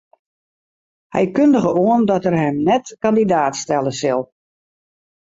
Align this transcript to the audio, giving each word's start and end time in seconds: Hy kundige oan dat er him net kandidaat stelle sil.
Hy 1.13 1.23
kundige 1.35 1.71
oan 1.85 2.03
dat 2.11 2.27
er 2.29 2.35
him 2.43 2.57
net 2.69 2.85
kandidaat 3.03 3.55
stelle 3.63 3.93
sil. 4.01 4.21